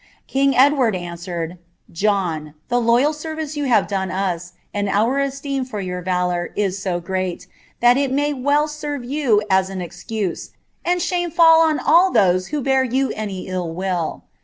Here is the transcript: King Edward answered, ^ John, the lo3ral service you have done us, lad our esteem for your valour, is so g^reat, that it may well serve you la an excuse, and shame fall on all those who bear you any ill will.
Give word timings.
King 0.25 0.57
Edward 0.57 0.95
answered, 0.95 1.59
^ 1.91 1.93
John, 1.93 2.55
the 2.69 2.77
lo3ral 2.81 3.13
service 3.13 3.55
you 3.55 3.65
have 3.65 3.85
done 3.87 4.09
us, 4.09 4.53
lad 4.73 4.87
our 4.87 5.19
esteem 5.19 5.63
for 5.63 5.79
your 5.79 6.01
valour, 6.01 6.49
is 6.55 6.81
so 6.81 6.99
g^reat, 6.99 7.45
that 7.81 7.97
it 7.97 8.11
may 8.11 8.33
well 8.33 8.67
serve 8.67 9.05
you 9.05 9.43
la 9.51 9.57
an 9.69 9.79
excuse, 9.79 10.53
and 10.83 11.03
shame 11.03 11.29
fall 11.29 11.61
on 11.61 11.77
all 11.77 12.09
those 12.11 12.47
who 12.47 12.63
bear 12.63 12.83
you 12.83 13.11
any 13.13 13.45
ill 13.47 13.71
will. 13.71 14.23